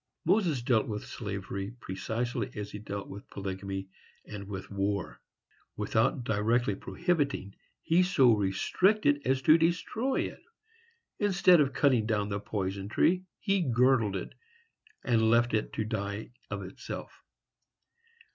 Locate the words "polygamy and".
3.29-4.47